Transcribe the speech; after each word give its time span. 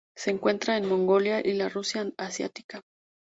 Se 0.17 0.31
encuentra 0.31 0.77
en 0.77 0.87
Mongolia 0.89 1.45
y 1.45 1.53
la 1.53 1.69
Rusia 1.69 2.11
asiática. 2.17 2.81